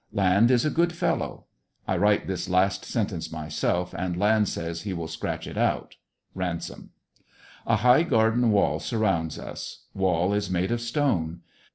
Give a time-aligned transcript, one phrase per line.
[0.11, 1.45] Land is a good fellow.
[1.87, 5.95] (I wrote this last sentence myself, and Land says he will scratch it out.—
[6.33, 6.89] Ransom).
[7.67, 11.41] A high garden wall sur rounds us Wall is made of stone.